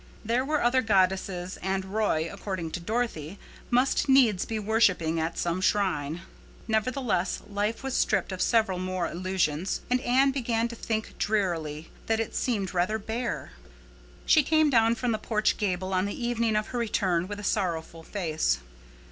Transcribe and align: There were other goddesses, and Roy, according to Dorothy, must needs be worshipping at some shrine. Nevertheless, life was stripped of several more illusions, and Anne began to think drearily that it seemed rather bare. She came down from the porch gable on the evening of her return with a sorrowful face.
There 0.25 0.43
were 0.43 0.63
other 0.63 0.81
goddesses, 0.81 1.57
and 1.57 1.85
Roy, 1.85 2.27
according 2.33 2.71
to 2.71 2.79
Dorothy, 2.79 3.37
must 3.69 4.09
needs 4.09 4.45
be 4.45 4.57
worshipping 4.57 5.19
at 5.19 5.37
some 5.37 5.61
shrine. 5.61 6.21
Nevertheless, 6.67 7.43
life 7.47 7.83
was 7.83 7.93
stripped 7.93 8.31
of 8.31 8.41
several 8.41 8.79
more 8.79 9.07
illusions, 9.07 9.81
and 9.91 10.01
Anne 10.01 10.31
began 10.31 10.67
to 10.69 10.75
think 10.75 11.19
drearily 11.19 11.91
that 12.07 12.19
it 12.19 12.33
seemed 12.35 12.73
rather 12.73 12.97
bare. 12.97 13.51
She 14.25 14.41
came 14.41 14.71
down 14.71 14.95
from 14.95 15.11
the 15.11 15.19
porch 15.19 15.55
gable 15.57 15.93
on 15.93 16.05
the 16.05 16.19
evening 16.19 16.55
of 16.55 16.69
her 16.69 16.79
return 16.79 17.27
with 17.27 17.39
a 17.39 17.43
sorrowful 17.43 18.01
face. 18.01 18.57